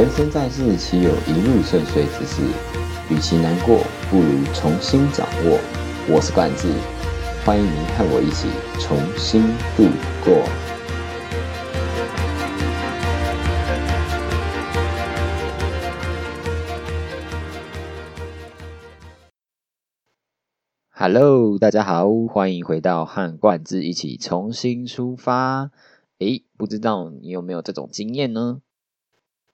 [0.00, 2.40] 人生在世，岂有一路顺遂之事？
[3.10, 5.60] 与其难过，不如重新掌握。
[6.08, 6.68] 我是冠志，
[7.44, 8.48] 欢迎您和我一起
[8.80, 9.42] 重新
[9.76, 9.84] 度
[10.24, 10.42] 过。
[20.88, 25.70] Hello，大家好，欢迎回到和冠志一起重新出发。
[26.20, 28.62] 诶，不知道你有没有这种经验呢？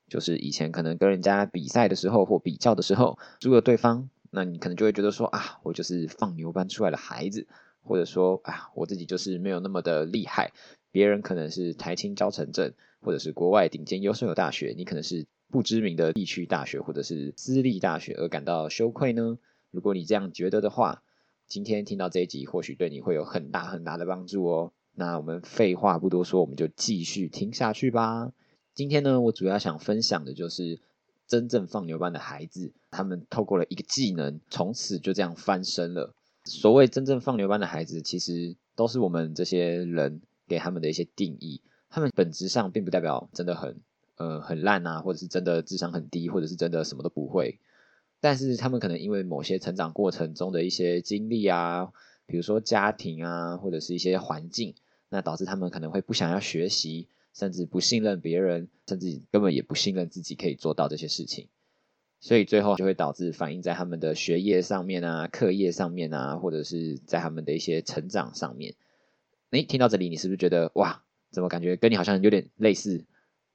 [0.09, 7.47] 就是以前可能跟人家比赛的时候或比较的时候输了对方，那你可能就会觉得说啊，我就是放牛班出来的孩子，
[7.83, 10.53] 或者说啊，我自己就是没有那么的厉害，
[10.91, 19.39] 别人可能是台青教城镇，或者是国外顶尖优秀的大学，你可能是不知名的地区大学或者是私立大学而感到羞愧呢？
[19.71, 21.03] 如果你这样觉得的话，
[21.49, 24.73] 今天听到这一集或许对你会有很大很大的帮助哦。
[24.95, 28.33] 那我们废话不多说，我们就继续听下去吧。
[28.77, 30.79] 今天呢，我主要想分享的就是
[31.27, 36.13] 真正放牛班的孩子，他们透过了一个技能，从此就这样翻身了。
[36.45, 41.63] 所谓真正放牛班的孩子，其实都是我们这些人给他们的一些定义。
[41.89, 43.81] 他们本质上并不代表真的很
[44.17, 47.59] 呃很烂啊，或者是真的智商很低，或者是真的什么都不会。
[48.21, 51.91] 但是他们可能因为某些成长过程中的一些经历啊，
[52.27, 54.75] 比如说家庭啊，或者是一些环境，
[55.09, 57.09] 那导致他们可能会不想要学习。
[57.37, 61.49] 甚至不信任别人，甚至根本也不信任自己可以做到这些事情，
[62.19, 68.75] 所以最后就会导致反映在他们的学业上面啊、课业上面啊，或者是在他们的一些成长上面。
[69.51, 73.05] 诶，听到这里，你是不是觉得哇，怎么感觉跟你好像有点类似？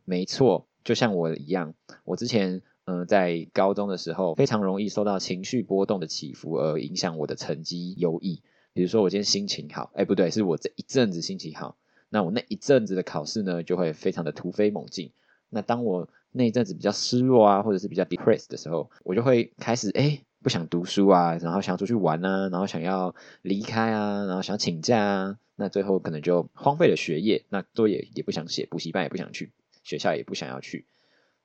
[0.05, 1.73] 没错，就像我一样，
[2.05, 8.43] 我之前嗯在高中的时候，非常容易受到情绪波动的起伏而影响我的成绩优异。
[8.73, 11.77] 比如说我今天心情好，哎不对，是我这一阵子心情好。
[12.13, 15.13] 那我那一阵子的考试呢，就会非常的突飞猛进。
[15.49, 25.37] 那当我那一阵子比较失落啊，或者是比较 depressed 的时候，我就会开始哎不想读书啊，然后想出去玩啊，然后想要离开啊，然后想请假啊。
[25.55, 30.85] 那最后可能就荒废了学业，那作业也不想写，补习班也不想去，学校也不想要去。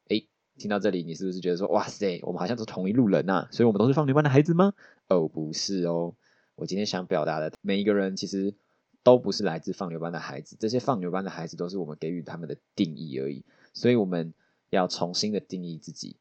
[0.08, 0.24] 哎，
[0.58, 3.46] 听到这里，你是不是觉得说，哇塞，我们好像是同一路人呐？
[3.52, 4.72] 所以我们都是放牛班的孩子吗？
[5.08, 6.14] 哦，不是哦。
[6.56, 8.54] 我今天想表达的，每一个人其实。
[9.06, 14.34] 都不是来自放牛班的孩子，这些放牛班的孩子都是我们给予他们的定义而已，所以我们
[14.70, 16.16] 要重新的定义自己。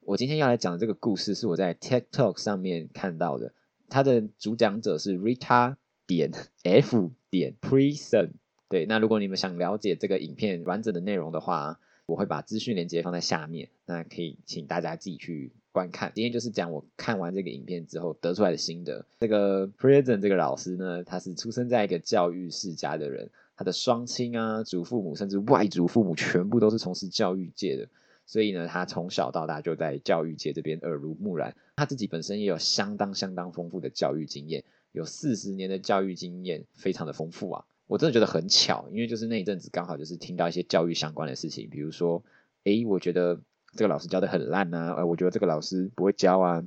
[0.00, 3.52] 我今天要来讲的这个故事是我在 TikTok 上面看到的，
[3.90, 8.30] 它的主讲者是 Rita 点 F 点 Prison。
[8.70, 15.52] 对，那如果你们想了解这个影片完整的内容的话，我会把资讯链接放在下面，那可以请大家自己去。
[15.72, 19.06] 观看，今天就是讲我看完这个影片之后得出来的心得。
[19.20, 27.88] 这个 Prison 这个老师呢，他是出生在一个教育世家的人，他的双亲啊、祖父母甚至外祖父母全部都是从事教育界的，
[28.26, 31.54] 所以呢，他从小到大就在教育界这边耳濡目染。
[31.76, 37.64] 他自己本身也有相当相当丰富的教育经验，有四十年的教育经验，非常的丰富啊！
[37.86, 42.24] 我真的觉得很巧，因为就是那一阵子刚好就是听到一些教育相关的事情，比如说，
[42.64, 43.40] 诶，我觉得。
[43.72, 44.94] 这个老师教的很烂啊！
[44.94, 46.62] 呃，我觉得这个老师不会教啊！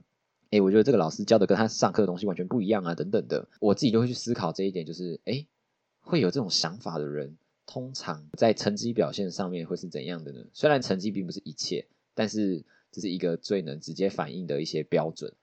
[0.52, 2.96] 哎，我觉得这个老师教的跟他上课的东西完全不一样啊！
[2.96, 5.46] 等等的，我自己就会去思考这一点，就是哎，
[6.02, 10.46] 会有这种想法的人，通常在成绩表现上面会是怎样的呢？
[10.54, 15.34] 虽然成绩并不是一切，但是这是一个最能直接反映的一些标准。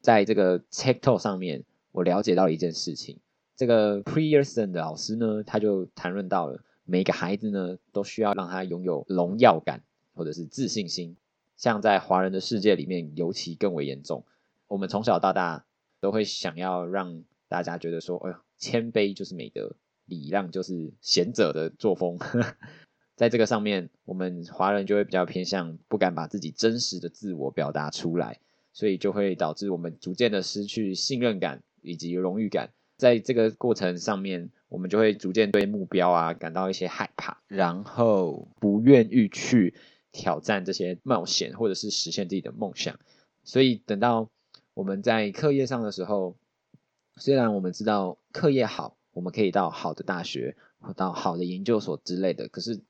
[0.00, 3.18] 在这个 TikTok 上面，我了解到了一件事情，
[3.56, 9.82] 这个 Pearson 的老师呢，他就谈论到了每个孩子呢，都需要让他拥有荣耀感。
[10.18, 11.16] 或者是自信心，
[11.56, 14.24] 像在华人的世界里面尤其更为严重。
[14.66, 15.64] 我们从小到大
[16.00, 22.18] 都会想要让大家觉得说，哎呦，谦卑就是美德，礼让就是贤者的作风。
[23.14, 28.40] 在这个上面，我们华人就会比较偏向不敢把自己真实的自我表达出来，
[28.72, 32.70] 所以就会导致我们逐渐的失去信任感以及荣誉感。
[32.96, 39.74] 在这个过程上面，我们就会逐渐对目标啊感到一些害怕，然后不愿意去。
[40.12, 42.98] 挑战这些冒险，或者是实现自己的梦想。
[43.44, 44.30] 所以等到
[44.74, 46.36] 我们在课业上的时候，
[47.16, 52.48] 虽然我们知道课业好，我们可以到好的大学或到好的研究所之类的。
[52.48, 52.80] 可是，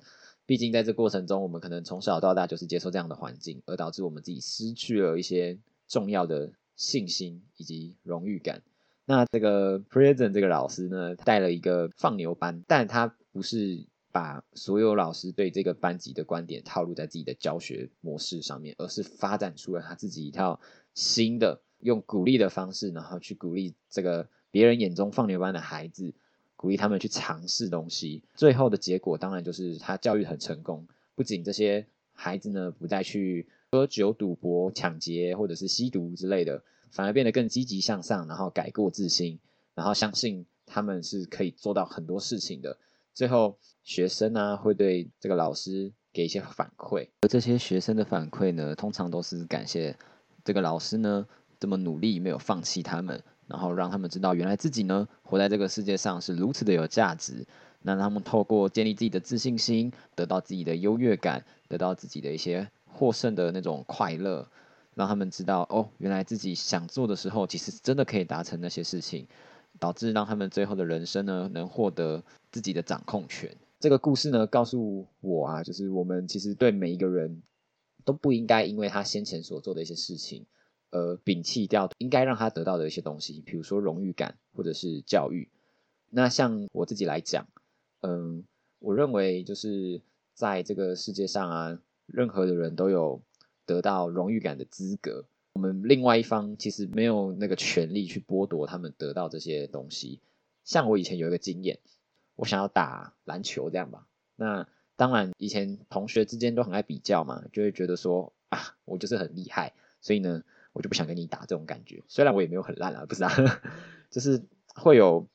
[0.46, 8.62] 毕竟在这过程中，我们可能从小到大就是接受这样的环境，而导致我们自己失去了一些重要的信心以及荣誉感。
[9.04, 13.87] 那这个 Prison 这个老师呢，带了一个放牛班，但他不是。
[14.10, 20.58] 把所有老师对这个班级的观点套路在自己的教学模式上面，而是发展出了他自己一套
[20.94, 26.12] 新的用鼓励的方式，然后去鼓励这个别人眼中放牛班的孩子，
[26.56, 28.22] 鼓励他们去尝试东西。
[28.34, 39.38] 最后的结果当然就是他教育很成功，不仅这些孩子呢不再去喝酒、赌博、抢劫或者是吸毒之类的，反而变得更积极向上，然后改过自新，
[39.74, 42.78] 然后相信他们是可以做到很多事情的。
[43.18, 49.96] 最后，学生呢会对这个老师给一些反馈，而这些学生的反馈呢，通常都是感谢
[50.44, 51.26] 这个老师呢
[51.58, 53.20] 这么努力，没有放弃他们。
[53.48, 57.44] 然后让他们知道，原来自己呢活在这个世界上是如此的有价值。
[57.82, 64.48] 那他们透过建立自己的自信心，得到自己的优越感，得到自己的一些获胜的那种快乐，
[64.94, 69.26] 让他们知道哦，原来自己想做的时候，其实真的可以达成那些事情，
[69.78, 73.56] 导致让他们最后的人生呢能获得自己的掌控权。
[73.80, 77.42] 这个故事呢告诉我啊，就是我们其实对每一个人
[78.04, 80.46] 都不应该因为他先前所做的一些事情。
[80.90, 85.46] 呃，摒弃掉应该让他得到的一些东西，比如说荣誉感或者是教育。
[86.08, 87.46] 那像我自己来讲，
[88.00, 88.42] 嗯，
[88.78, 90.00] 我认为就是
[90.32, 93.20] 在这个世界上啊，任何的人都有
[93.66, 95.26] 得到荣誉感的资格。
[95.58, 100.20] 我们另外一方其实没有那个权利去剥夺他们得到这些东西。
[100.62, 101.80] 像我以前有一个经验，
[102.36, 104.06] 我想要打篮球这样吧。
[104.36, 110.44] 那当然以前同学之间都很爱比较嘛，就会觉得说啊，我就是很厉害，所以呢。
[110.74, 113.32] 我就不想跟你打这种感觉，虽然我也没有很烂啊，不是啊，
[114.10, 114.44] 就是
[114.76, 115.26] 会有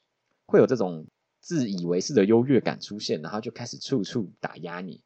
[0.46, 1.08] 会有这种
[1.42, 5.02] 自以为是的优越感出现，然后就开始处处打压你。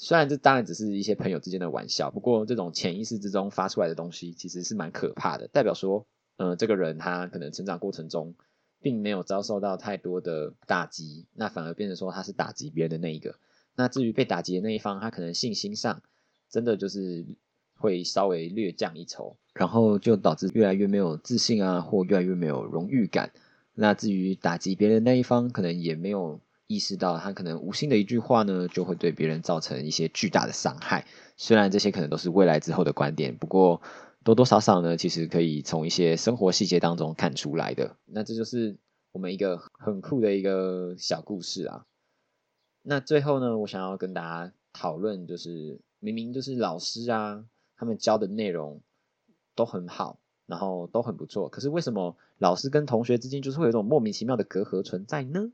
[0.00, 6.06] 虽然这当然只是一些朋友之间的玩笑，不过这种潜意识之中发出来的东西其实是蛮可怕的，代表说，
[6.36, 8.34] 呃，这个人他可能成长过程中
[8.80, 13.36] 并没有遭受到太多的打击，那反而变成说他是打击别人的那一个。
[13.76, 16.02] 那至于被打击的那一方，他可能信心上
[16.48, 17.26] 真的就是。
[17.82, 23.32] 会稍微略降一筹，然后就导致越来越没有自信啊，或越来越没有荣誉感。
[23.72, 31.04] 那至于打击别人那一方，可能也没有意识到，他可能无心的一句话呢，就会对别人造成一些巨大的伤害。
[31.36, 33.82] 虽然这些可能都是未来之后的观点，不过
[34.22, 37.96] 多多少少呢，其实可以从一些生活细节当中看出来的。
[38.04, 38.76] 那这就是
[39.10, 41.86] 我们一个很酷的一个小故事啊。
[42.82, 47.44] 那最后呢，我想要跟大家讨论，就是明明就是老师啊。
[47.76, 48.82] 他们教的内容
[49.54, 51.48] 都很好，然后都很不错。
[51.48, 55.50] 可是为什么老师跟同学之间就是会有一种莫名其妙的隔阂存在呢？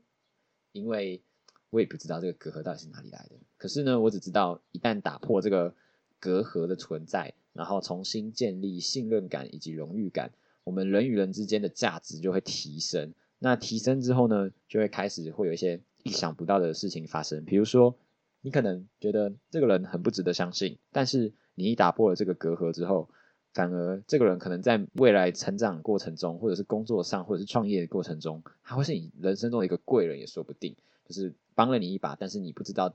[0.71, 1.21] 因为
[1.69, 3.35] 我也不知道这个隔阂到底是哪里来的。
[3.57, 5.75] 可是呢，我只知道一旦打破这个
[6.19, 10.31] 隔阂的存在，然后重新建立信任感以及荣誉感，
[10.63, 13.13] 我们人与人之间的价值就会提升。
[13.39, 17.45] 那提升之后呢，就会开始会有一些意想不到的事情发生。
[17.45, 17.97] 比如说，
[18.41, 23.09] 你可能觉得这个人很不值得相信，但是你一打破了这个隔阂之后，
[23.57, 30.75] 反而这个人可能在未来成长过程中，或者是工作上，或者是创业的过程中，他会是你人生中的一个贵人也说不定，
[31.07, 32.93] 就是帮了你一把，但是你不知道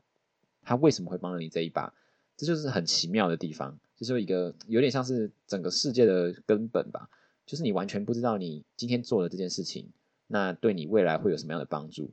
[0.62, 1.92] 他为什么会帮了你这一把，
[2.36, 7.10] 这就是很奇妙的地方，就是一个有点像是整个世界的根本吧，
[7.44, 9.90] 就是你完全不知道你今天做的这件事情，
[10.28, 12.12] 那对你未来会有什么样的帮助，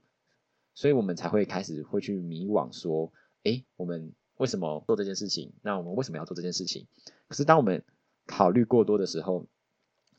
[0.73, 3.13] 所以我们才会开始会去迷惘，说，
[3.43, 4.11] 哎，我们。
[4.39, 5.51] 为什么做这件事情？
[5.61, 6.87] 那我们为什么要做这件事情？
[7.27, 7.83] 可是当我们
[8.29, 9.47] 考虑过多的时候，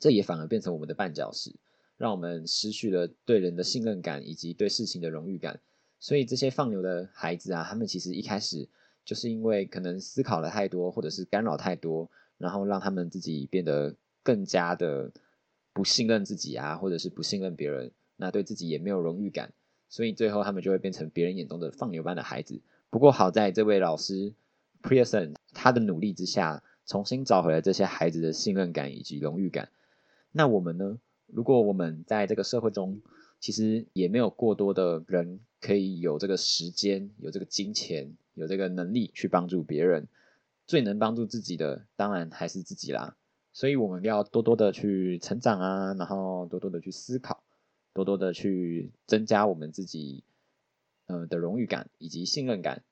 [0.01, 1.55] 这也反而变成我们的绊脚石，
[1.97, 5.61] 让我们失去了对人的信任感以及对事情的荣誉感。
[6.01, 8.69] 所以这些放牛的孩子啊，他们其实一开始
[9.05, 13.95] 就是因为可能思考了太多，或者是干扰太多，然后让他们自己变得
[14.25, 15.13] 更加的
[15.73, 19.53] 不信任自己啊，或者是不信任别人，那对自己也没有荣誉感，
[19.89, 22.61] 所以最后他们就会变成别人眼中的放牛班的孩子。
[22.91, 24.35] 不过好在这位老师
[24.83, 29.69] Pearson 他的努力之下，重新找回了这些孩子的信任感以及荣誉感。
[30.33, 30.99] 那我们呢？
[31.29, 33.01] 如果我们在这个社会中，
[33.39, 40.09] 其实也没有过多的人可以有这个时间、有这个金钱、有这个能力去帮助别人，
[40.67, 43.17] 最能帮助自己的，当然还是自己啦。
[43.53, 47.45] 所以我们要多多的去成长啊，然后多多的去思考，
[47.95, 50.25] 多多的去增加我们自己。
[51.07, 52.85] 呃的荣誉感以及信任感，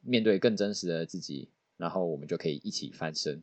[0.00, 1.48] 面对更真实的自己，
[1.80, 3.42] 然后我们就可以一起翻身。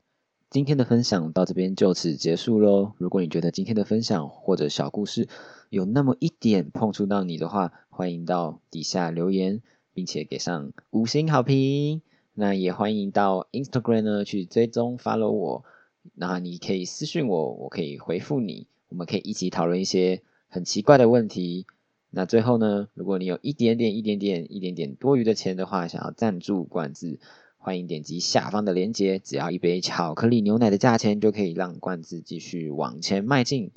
[0.50, 2.94] 今天的分享到这边就此结束喽。
[3.00, 5.28] 如果你觉得今天的分享或者小故事
[5.70, 9.62] 有那么一点碰触到你的话，欢迎到底下留言，
[9.94, 12.02] 并且给上五星好评。
[12.34, 15.66] 那也欢迎到 Instagram 呢去追踪 follow 我，
[16.14, 21.66] 那你可以私信我，我可以回复你，我们可以一起讨论一些很奇怪的问题。
[22.10, 27.20] 那最后呢，如果你有一点点、一点点、一点点多余的钱的话，想要赞助罐子，
[27.68, 33.72] 欢迎点击下方的链接，只要一杯巧克力牛奶的价钱，就可以让罐子继续往前迈进。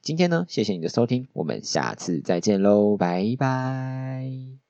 [0.00, 4.69] 今天呢，谢谢你的收听，我们下次再见喽，拜拜。